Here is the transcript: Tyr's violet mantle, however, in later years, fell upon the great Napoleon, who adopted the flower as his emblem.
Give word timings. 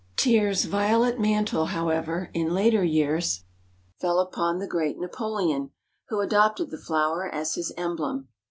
Tyr's 0.17 0.65
violet 0.65 1.19
mantle, 1.19 1.67
however, 1.67 2.31
in 2.33 2.55
later 2.55 2.83
years, 2.83 3.43
fell 3.99 4.19
upon 4.19 4.57
the 4.57 4.65
great 4.65 4.97
Napoleon, 4.97 5.69
who 6.07 6.21
adopted 6.21 6.71
the 6.71 6.79
flower 6.81 7.29
as 7.31 7.53
his 7.53 7.71
emblem. 7.77 8.27